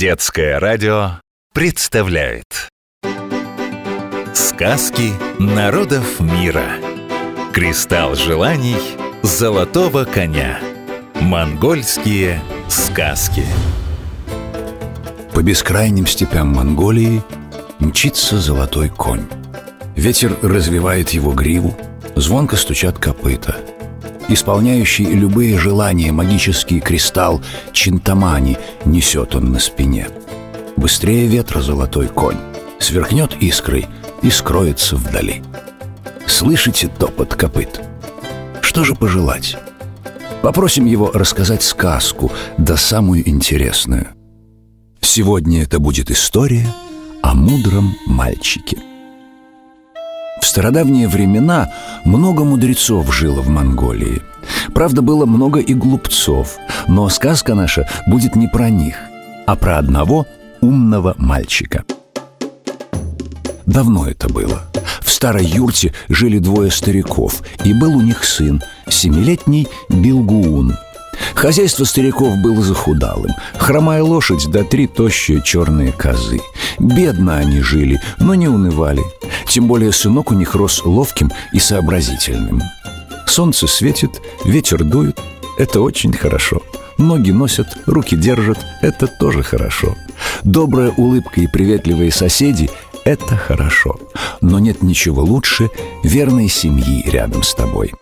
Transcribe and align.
Детское 0.00 0.58
радио 0.58 1.20
представляет 1.52 2.70
Сказки 4.32 5.12
народов 5.38 6.20
мира 6.20 6.64
Кристалл 7.52 8.14
желаний 8.14 8.78
золотого 9.22 10.06
коня 10.06 10.58
Монгольские 11.16 12.40
сказки 12.70 13.44
По 15.34 15.42
бескрайним 15.42 16.06
степям 16.06 16.48
Монголии 16.48 17.22
мчится 17.78 18.38
золотой 18.38 18.88
конь. 18.88 19.26
Ветер 19.96 20.34
развивает 20.40 21.10
его 21.10 21.32
гриву, 21.32 21.76
звонко 22.16 22.56
стучат 22.56 22.98
копыта. 22.98 23.54
Исполняющий 24.30 25.06
любые 25.06 25.58
желания 25.58 26.12
магический 26.12 26.78
кристалл 26.78 27.42
Чинтамани 27.72 28.58
несет 28.84 29.34
он 29.34 29.50
на 29.50 29.58
спине. 29.58 30.06
Быстрее 30.76 31.26
ветра 31.26 31.60
золотой 31.60 32.06
конь, 32.06 32.36
сверкнет 32.78 33.34
искрой 33.42 33.88
и 34.22 34.30
скроется 34.30 34.94
вдали. 34.94 35.42
Слышите 36.28 36.86
топот 36.86 37.34
копыт? 37.34 37.80
Что 38.60 38.84
же 38.84 38.94
пожелать? 38.94 39.56
Попросим 40.42 40.86
его 40.86 41.10
рассказать 41.12 41.64
сказку, 41.64 42.30
да 42.56 42.76
самую 42.76 43.28
интересную. 43.28 44.10
Сегодня 45.00 45.64
это 45.64 45.80
будет 45.80 46.08
история 46.08 46.68
о 47.20 47.34
мудром 47.34 47.96
мальчике. 48.06 48.78
В 50.40 50.46
стародавние 50.46 51.06
времена 51.08 51.72
много 52.04 52.44
мудрецов 52.44 53.14
жило 53.14 53.40
в 53.40 53.48
Монголии. 53.48 54.22
Правда, 54.74 55.02
было 55.02 55.26
много 55.26 55.60
и 55.60 55.74
глупцов, 55.74 56.56
но 56.88 57.08
сказка 57.08 57.54
наша 57.54 57.88
будет 58.06 58.36
не 58.36 58.48
про 58.48 58.70
них, 58.70 58.96
а 59.46 59.56
про 59.56 59.78
одного 59.78 60.26
умного 60.60 61.14
мальчика. 61.18 61.84
Давно 63.66 64.08
это 64.08 64.28
было. 64.28 64.62
В 65.02 65.10
старой 65.10 65.44
юрте 65.44 65.92
жили 66.08 66.38
двое 66.38 66.70
стариков, 66.70 67.42
и 67.64 67.72
был 67.72 67.96
у 67.96 68.00
них 68.00 68.24
сын, 68.24 68.62
семилетний 68.88 69.68
Билгуун– 69.88 70.76
Хозяйство 71.34 71.84
стариков 71.84 72.36
было 72.38 72.62
захудалым. 72.62 73.32
Хромая 73.56 74.02
лошадь 74.02 74.46
да 74.50 74.62
три 74.64 74.86
тощие 74.86 75.42
черные 75.42 75.92
козы. 75.92 76.40
Бедно 76.78 77.36
они 77.38 77.60
жили, 77.60 78.00
но 78.18 78.34
не 78.34 78.48
унывали. 78.48 79.02
Тем 79.50 79.66
более 79.66 79.90
сынок 79.90 80.30
у 80.30 80.34
них 80.34 80.54
рос 80.54 80.84
ловким 80.84 81.32
и 81.52 81.58
сообразительным. 81.58 82.62
Солнце 83.26 83.66
светит, 83.66 84.22
ветер 84.44 84.84
дует. 84.84 85.20
Это 85.58 85.80
очень 85.80 86.12
хорошо. 86.12 86.62
Ноги 86.98 87.32
носят, 87.32 87.66
руки 87.86 88.14
держат. 88.14 88.58
Это 88.80 89.08
тоже 89.08 89.42
хорошо. 89.42 89.96
Добрая 90.44 90.92
улыбка 90.96 91.40
и 91.40 91.48
приветливые 91.48 92.12
соседи– 92.12 92.70
это 93.04 93.36
хорошо. 93.36 93.98
Но 94.40 94.60
нет 94.60 94.84
ничего 94.84 95.24
лучше 95.24 95.68
верной 96.04 96.48
семьи 96.48 97.02
рядом 97.10 97.42
с 97.42 97.52
тобой. 97.52 97.92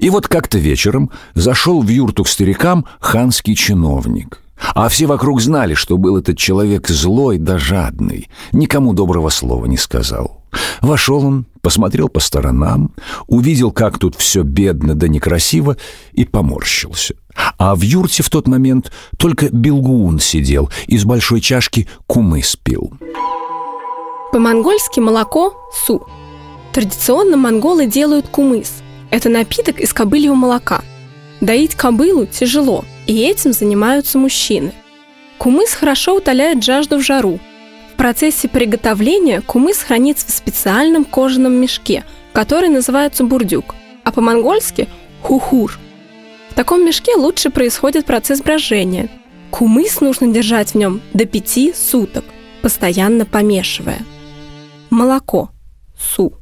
И 0.00 0.08
вот 0.08 0.26
как-то 0.26 0.56
вечером 0.56 1.10
зашел 1.34 1.82
в 1.82 1.88
юрту 1.88 2.24
к 2.24 2.28
старикам 2.28 2.86
ханский 2.98 3.54
чиновник. 3.54 4.40
А 4.74 4.88
все 4.88 5.04
вокруг 5.04 5.42
знали, 5.42 5.74
что 5.74 5.98
был 5.98 6.16
этот 6.16 6.38
человек 6.38 6.88
злой 6.88 7.36
да 7.36 7.58
жадный, 7.58 8.30
никому 8.52 8.94
доброго 8.94 9.28
слова 9.28 9.66
не 9.66 9.76
сказал. 9.76 10.37
Вошел 10.80 11.24
он, 11.24 11.46
посмотрел 11.60 12.08
по 12.08 12.20
сторонам, 12.20 12.94
увидел, 13.26 13.70
как 13.70 13.98
тут 13.98 14.14
все 14.16 14.42
бедно 14.42 14.94
да 14.94 15.08
некрасиво, 15.08 15.76
и 16.12 16.24
поморщился. 16.24 17.14
А 17.56 17.74
в 17.74 17.82
юрте 17.82 18.22
в 18.22 18.30
тот 18.30 18.48
момент 18.48 18.92
только 19.16 19.48
Билгуун 19.50 20.18
сидел, 20.18 20.70
из 20.86 21.04
большой 21.04 21.40
чашки 21.40 21.88
кумы 22.06 22.42
спил. 22.42 22.92
По-монгольски 24.32 25.00
молоко– 25.00 25.54
су. 25.86 26.06
Традиционно 26.72 27.36
монголы 27.36 27.86
делают 27.86 28.28
кумыс– 28.28 28.82
это 29.10 29.28
напиток 29.28 29.80
из 29.80 29.92
кобыльего 29.92 30.34
молока. 30.34 30.82
Доить 31.40 31.74
кобылу 31.74 32.26
тяжело, 32.26 32.84
и 33.06 33.20
этим 33.22 33.52
занимаются 33.52 34.18
мужчины. 34.18 34.72
Кумыс 35.38 35.72
хорошо 35.72 36.16
утоляет 36.16 36.62
жажду 36.62 36.98
в 36.98 37.02
жару. 37.02 37.38
Процессе 37.98 38.48
приготовления 38.48 39.40
кумыс 39.40 39.78
хранится 39.78 40.24
в 40.28 40.30
специальном 40.30 41.04
кожаном 41.04 41.54
мешке, 41.54 42.04
который 42.32 42.68
называется 42.68 43.24
бурдюк, 43.24 43.74
а 44.04 44.12
по-монгольски– 44.12 44.88
хухур. 45.22 45.76
В 46.50 46.54
таком 46.54 46.86
мешке 46.86 47.16
лучше 47.16 47.50
происходит 47.50 48.06
процесс 48.06 48.40
брожения. 48.40 49.10
Кумыс 49.50 50.00
нужно 50.00 50.28
держать 50.28 50.70
в 50.70 50.74
нем 50.76 51.00
до 51.12 51.24
пяти 51.24 51.74
суток, 51.74 52.24
постоянно 52.62 53.26
помешивая. 53.26 53.98
Молоко– 54.90 55.50
су. 55.98 56.34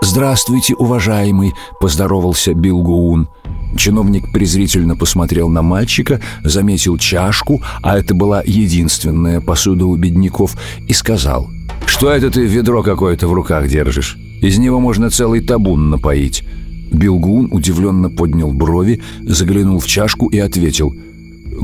«Здравствуйте, 0.00 0.74
уважаемый!»– 0.74 1.52
поздоровался 1.80 2.54
Билгуун. 2.54 3.28
Чиновник 3.76 4.30
презрительно 4.30 4.96
посмотрел 4.96 5.48
на 5.48 5.62
мальчика, 5.62 6.20
заметил 6.42 6.96
чашку, 6.96 7.62
а 7.82 7.98
это 7.98 8.14
была 8.14 8.42
единственная 8.44 9.40
посуда 9.40 9.86
у 9.86 9.96
бедняков, 9.96 10.56
и 10.86 10.92
сказал 10.92 11.50
«Что 11.86 12.10
это 12.10 12.30
ты 12.30 12.44
ведро 12.44 12.82
какое-то 12.82 13.28
в 13.28 13.32
руках 13.32 13.68
держишь? 13.68 14.16
Из 14.40 14.58
него 14.58 14.80
можно 14.80 15.10
целый 15.10 15.40
табун 15.40 15.90
напоить». 15.90 16.44
Билгун 16.92 17.48
удивленно 17.50 18.10
поднял 18.10 18.52
брови, 18.52 19.02
заглянул 19.22 19.80
в 19.80 19.86
чашку 19.86 20.28
и 20.28 20.38
ответил 20.38 20.94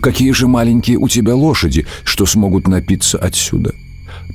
«Какие 0.00 0.32
же 0.32 0.46
маленькие 0.46 0.98
у 0.98 1.08
тебя 1.08 1.34
лошади, 1.34 1.86
что 2.04 2.26
смогут 2.26 2.68
напиться 2.68 3.18
отсюда?» 3.18 3.74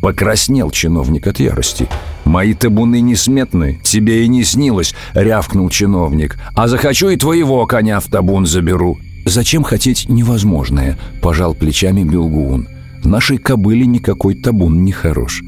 Покраснел 0.02 0.72
чиновник 0.72 1.28
от 1.28 1.40
ярости. 1.40 1.88
«Мои 2.26 2.54
табуны 2.54 3.02
несметны, 3.02 3.80
тебе 3.84 4.24
и 4.24 4.28
не 4.28 4.44
снилось»,— 4.44 4.96
рявкнул 5.14 5.70
чиновник. 5.70 6.38
«А 6.56 6.68
захочу 6.68 7.10
и 7.10 7.18
твоего 7.18 7.66
коня 7.66 8.00
в 8.00 8.06
табун 8.06 8.46
заберу». 8.46 8.98
«Зачем 9.26 9.64
хотеть 9.64 10.10
невозможное?»— 10.10 10.98
пожал 11.22 11.54
плечами 11.54 12.04
Белгуун. 12.04 12.68
«Нашей 13.04 13.38
кобыле 13.38 13.86
никакой 13.86 14.36
табун 14.36 14.84
не 14.84 14.92
хорош». 14.92 15.44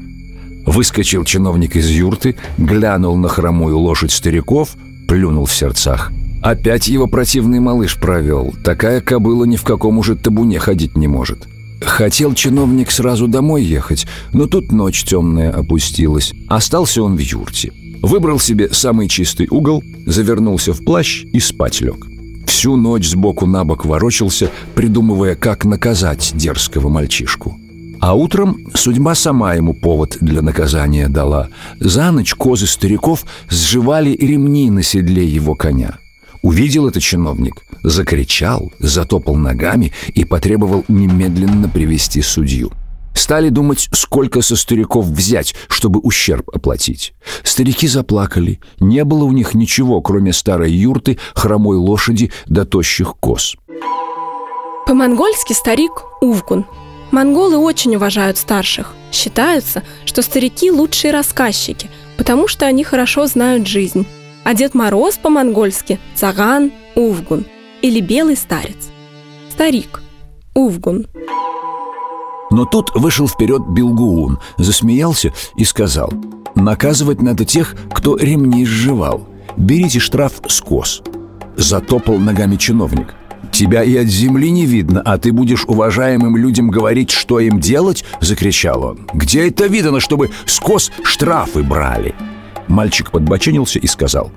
Выскочил 0.66 1.24
чиновник 1.24 1.76
из 1.76 1.88
юрты, 1.88 2.36
глянул 2.56 3.16
на 3.16 3.28
хромую 3.28 3.78
лошадь 3.78 4.12
стариков, 4.12 4.76
плюнул 5.08 5.46
в 5.46 5.54
сердцах. 5.54 6.10
Опять 6.42 6.88
его 6.88 7.06
противный 7.06 7.60
малыш 7.60 7.98
провел. 7.98 8.54
Такая 8.62 9.00
кобыла 9.00 9.44
ни 9.44 9.56
в 9.56 9.62
каком 9.62 9.98
уже 9.98 10.14
табуне 10.14 10.58
ходить 10.58 10.96
не 10.96 11.08
может. 11.08 11.48
Хотел 11.80 12.34
чиновник 12.34 12.90
сразу 12.90 13.28
домой 13.28 13.62
ехать, 13.62 14.06
но 14.32 14.46
тут 14.46 14.72
ночь 14.72 15.04
темная 15.04 15.50
опустилась. 15.50 16.32
Остался 16.48 17.02
он 17.02 17.16
в 17.16 17.20
юрте. 17.20 17.72
Выбрал 18.02 18.38
себе 18.38 18.68
самый 18.72 19.08
чистый 19.08 19.48
угол, 19.50 19.82
завернулся 20.06 20.72
в 20.72 20.84
плащ 20.84 21.24
и 21.24 21.40
спать 21.40 21.80
лег. 21.80 22.06
Всю 22.46 22.76
ночь 22.76 23.08
сбоку 23.08 23.46
на 23.46 23.64
бок 23.64 23.84
ворочался, 23.84 24.50
придумывая, 24.74 25.34
как 25.34 25.64
наказать 25.64 26.32
дерзкого 26.34 26.88
мальчишку. 26.88 27.58
А 28.00 28.14
утром 28.14 28.58
судьба 28.74 29.14
сама 29.14 29.54
ему 29.54 29.72
повод 29.72 30.18
для 30.20 30.42
наказания 30.42 31.08
дала. 31.08 31.48
За 31.80 32.10
ночь 32.10 32.34
козы 32.34 32.66
стариков 32.66 33.24
сживали 33.48 34.10
ремни 34.10 34.70
на 34.70 34.82
седле 34.82 35.26
его 35.26 35.54
коня– 35.54 35.98
Увидел 36.44 36.86
это 36.86 37.00
чиновник, 37.00 37.62
закричал, 37.82 38.70
затопал 38.78 39.34
ногами 39.34 39.92
и 40.08 40.26
потребовал 40.26 40.84
немедленно 40.88 41.70
привести 41.70 42.20
судью. 42.20 42.70
Стали 43.14 43.48
думать, 43.48 43.88
сколько 43.92 44.42
со 44.42 44.54
стариков 44.54 45.06
взять, 45.06 45.54
чтобы 45.68 46.00
ущерб 46.00 46.50
оплатить. 46.54 47.14
Старики 47.44 47.88
заплакали. 47.88 48.60
Не 48.78 49.04
было 49.04 49.24
у 49.24 49.32
них 49.32 49.54
ничего, 49.54 50.02
кроме 50.02 50.34
старой 50.34 50.70
юрты, 50.70 51.16
хромой 51.32 51.78
лошади 51.78 52.30
да 52.44 52.66
тощих 52.66 53.16
коз. 53.16 53.56
По-монгольски 54.86 55.54
старик– 55.54 55.92
увгун. 56.20 56.66
Монголы 57.10 57.56
очень 57.56 57.96
уважают 57.96 58.36
старших. 58.36 58.92
Считается, 59.12 59.82
что 60.04 60.20
старики– 60.20 60.70
лучшие 60.70 61.10
рассказчики, 61.10 61.88
потому 62.18 62.48
что 62.48 62.66
они 62.66 62.84
хорошо 62.84 63.26
знают 63.28 63.66
жизнь. 63.66 64.06
А 64.44 64.54
Дед 64.54 64.74
Мороз 64.74 65.16
по-монгольски– 65.16 65.98
цаган, 66.14 66.70
увгун 66.94 67.46
или 67.80 68.00
белый 68.00 68.36
старец. 68.36 68.90
Старик, 69.50 70.02
увгун. 70.54 71.06
Но 72.50 72.66
тут 72.66 72.90
вышел 72.94 73.26
вперед 73.26 73.62
Билгуун, 73.68 74.38
засмеялся 74.58 75.32
и 75.56 75.64
сказал 75.64 76.12
«Наказывать 76.54 77.22
надо 77.22 77.44
тех, 77.44 77.74
кто 77.92 78.16
ремни 78.16 78.66
сживал. 78.66 79.26
Берите 79.56 79.98
штраф 79.98 80.34
с 80.46 80.60
кос». 80.60 81.02
Затопал 81.56 82.18
ногами 82.18 82.56
чиновник. 82.56 83.14
«Тебя 83.50 83.82
и 83.82 83.96
от 83.96 84.08
земли 84.08 84.50
не 84.50 84.66
видно, 84.66 85.00
а 85.04 85.16
ты 85.16 85.32
будешь 85.32 85.64
уважаемым 85.64 86.36
людям 86.36 86.70
говорить, 86.70 87.10
что 87.10 87.40
им 87.40 87.60
делать?»– 87.60 88.04
закричал 88.20 88.84
он. 88.84 89.08
«Где 89.14 89.48
это 89.48 89.66
видано, 89.66 90.00
чтобы 90.00 90.30
с 90.44 90.60
кос 90.60 90.92
штрафы 91.02 91.62
брали?» 91.62 92.14
Мальчик 92.68 93.10
подбоченился 93.10 93.78
и 93.78 93.86
сказал 93.86 94.32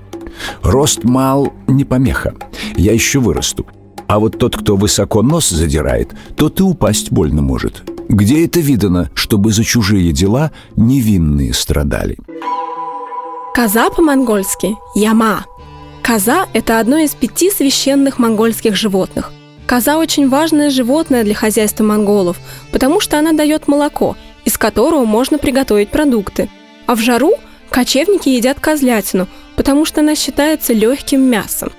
«Рост 0.62 1.04
мал 1.04 1.54
не 1.68 1.86
помеха, 1.86 2.34
я 2.76 2.94
еще 2.94 3.20
вырасту. 3.20 3.66
А 4.08 4.20
вот 4.20 4.38
тот, 4.38 4.56
кто 4.56 4.76
высоко 4.76 5.22
нос 5.22 5.50
задирает, 5.50 6.14
тот 6.36 6.60
и 6.60 6.64
упасть 6.64 7.12
больно 7.12 7.42
может. 7.42 7.84
Где 8.08 8.46
это 8.46 8.62
видано, 8.62 9.10
чтобы 9.14 9.52
за 9.52 9.66
чужие 9.66 10.14
дела 10.14 10.52
невинные 10.78 11.54
страдали? 11.54 12.18
Коза 13.54 13.90
по-монгольски– 13.90 14.76
яма. 14.96 15.46
Коза– 16.04 16.46
это 16.54 16.80
одно 16.80 17.00
из 17.00 17.16
пяти 17.16 17.52
священных 17.52 18.18
монгольских 18.18 18.76
животных. 18.78 19.34
Коза 19.66 19.98
очень 19.98 20.30
важное 20.30 20.70
животное 20.70 21.26
для 21.26 21.36
хозяйства 21.36 21.84
монголов, 21.84 22.38
потому 22.72 23.02
что 23.02 23.20
она 23.20 23.34
дает 23.34 23.68
молоко, 23.68 24.16
из 24.46 24.58
которого 24.58 25.04
можно 25.04 25.38
приготовить 25.38 25.90
продукты. 25.90 26.50
А 26.86 26.96
в 26.96 27.00
жару 27.00 27.34
кочевники 27.70 28.30
едят 28.30 28.60
козлятину, 28.60 29.28
потому 29.56 29.86
что 29.86 30.02
она 30.02 30.16
считается 30.16 30.74
легким 30.74 31.22
мясом. 31.22 31.72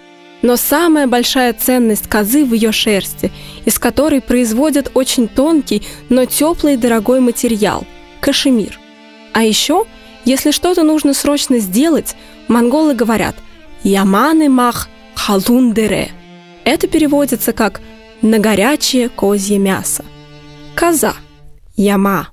Но 0.43 0.57
самая 0.57 1.07
большая 1.07 1.53
ценность 1.53 2.09
козы 2.09 2.45
в 2.45 2.55
ее 2.55 2.71
шерсти, 2.71 3.33
из 3.65 3.79
которой 3.79 4.21
производят 4.21 4.91
очень 4.95 5.27
тонкий, 5.27 5.83
но 6.09 6.27
теплый 6.27 6.75
и 6.75 6.77
дорогой 6.77 7.21
материал– 7.21 7.85
кашемир. 8.21 8.79
А 9.33 9.43
еще, 9.43 9.85
если 10.25 10.51
что-то 10.51 10.85
нужно 10.85 11.15
срочно 11.15 11.59
сделать, 11.59 12.15
монголы 12.47 12.95
говорят 12.95 13.37
«яманы 13.83 14.49
мах 14.49 14.89
халундере». 15.15 16.11
Это 16.65 16.87
переводится 16.87 17.53
как 17.53 17.81
«на 18.23 18.39
горячее 18.39 19.09
козье 19.09 19.59
мясо». 19.59 20.05
Коза. 20.75 21.15
Яма. 21.77 22.29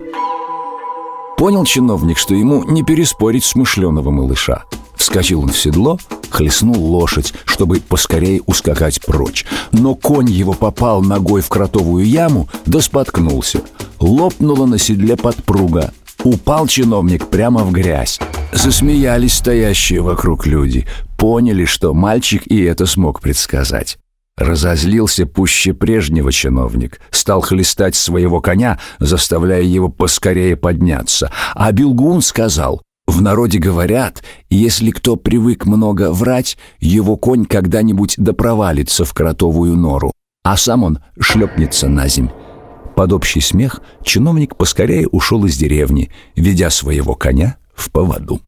Понял 1.38 1.66
чиновник, 1.66 2.18
что 2.18 2.34
ему 2.34 2.64
не 2.64 2.84
переспорить 2.84 3.44
смышленого 3.44 4.10
малыша. 4.10 4.64
Вскочил 4.96 5.42
он 5.42 5.50
в 5.50 5.60
седло, 5.60 6.00
хлестнул 6.30 6.82
лошадь, 6.82 7.34
чтобы 7.46 7.80
поскорее 7.80 8.42
ускакать 8.46 9.02
прочь. 9.06 9.46
Но 9.72 9.96
конь 9.96 10.30
его 10.30 10.54
попал 10.54 11.02
ногой 11.02 11.42
в 11.42 11.50
кротовую 11.50 12.06
яму, 12.06 12.48
да 12.66 12.82
споткнулся. 12.82 13.62
Лопнула 14.00 14.66
на 14.66 14.78
седле 14.78 15.18
подпруга. 15.18 15.94
Упал 16.24 16.68
чиновник 16.68 17.28
прямо 17.28 17.64
в 17.64 17.72
грязь. 17.72 18.20
Засмеялись 18.54 19.34
стоящие 19.34 20.02
вокруг 20.02 20.48
люди. 20.48 20.88
Поняли, 21.18 21.66
что 21.66 21.94
мальчик 21.94 22.44
и 22.48 22.62
это 22.64 22.86
смог 22.86 23.22
предсказать. 23.22 23.98
Разозлился 24.38 25.26
пуще 25.26 25.74
прежнего 25.74 26.32
чиновник, 26.32 27.00
стал 27.10 27.40
хлестать 27.42 27.96
своего 27.96 28.42
коня, 28.42 28.80
заставляя 29.00 29.62
его 29.62 29.88
поскорее 29.88 30.58
подняться. 30.58 31.32
А 31.54 31.72
Билгун 31.72 32.22
сказал, 32.22 32.82
в 33.08 33.22
народе 33.22 33.60
говорят, 33.60 34.24
если 34.50 34.92
кто 34.92 35.16
привык 35.16 35.66
много 35.66 36.12
врать, 36.12 36.58
его 36.80 37.16
конь 37.16 37.46
когда-нибудь 37.46 38.16
допровалится 38.18 39.06
в 39.06 39.14
кротовую 39.14 39.78
нору, 39.78 40.12
а 40.44 40.58
сам 40.58 40.84
он 40.84 41.00
шлепнется 41.20 41.88
на 41.88 42.08
земь. 42.10 42.30
Под 42.96 43.14
общий 43.14 43.42
смех 43.42 43.82
чиновник 44.04 44.56
поскорее 44.58 45.08
ушел 45.08 45.46
из 45.46 45.58
деревни, 45.58 46.12
ведя 46.36 46.70
своего 46.70 47.16
коня 47.16 47.58
в 47.74 47.92
поводу. 47.92 48.42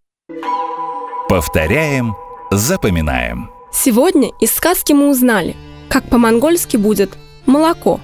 Повторяем, 1.30 2.16
запоминаем. 2.52 3.50
Сегодня 3.72 4.32
из 4.40 4.56
сказки 4.56 4.94
мы 4.94 5.10
узнали, 5.10 5.56
как 5.90 6.10
по-монгольски 6.10 6.78
будет 6.78 7.18
молоко, 7.46 8.00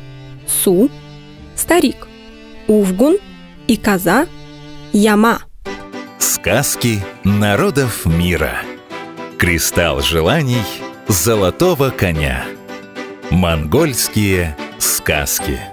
су, 0.48 0.90
старик, 1.56 2.08
увгун 2.68 3.18
и 3.68 3.78
коза, 3.78 4.28
яма– 4.92 5.42
Сказки 6.44 7.02
народов 7.24 8.06
мира. 8.06 8.64
Кристалл 9.38 10.02
желаний 10.02 10.66
золотого 11.08 11.90
коня. 11.90 12.46
Монгольские 13.30 14.58
сказки. 14.78 15.73